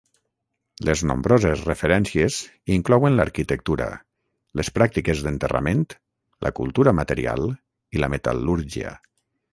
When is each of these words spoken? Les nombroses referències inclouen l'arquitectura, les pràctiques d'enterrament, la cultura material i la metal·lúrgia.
Les 0.87 1.01
nombroses 1.09 1.59
referències 1.67 2.37
inclouen 2.77 3.19
l'arquitectura, 3.19 3.89
les 4.61 4.71
pràctiques 4.79 5.23
d'enterrament, 5.27 5.85
la 6.47 6.53
cultura 6.61 6.95
material 7.03 7.49
i 7.99 8.03
la 8.05 8.11
metal·lúrgia. 8.17 8.97